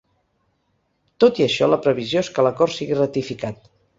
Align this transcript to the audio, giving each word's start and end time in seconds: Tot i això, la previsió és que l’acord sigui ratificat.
Tot 1.25 1.41
i 1.41 1.45
això, 1.45 1.69
la 1.73 1.79
previsió 1.85 2.23
és 2.27 2.31
que 2.37 2.47
l’acord 2.47 2.77
sigui 2.79 3.01
ratificat. 3.01 3.73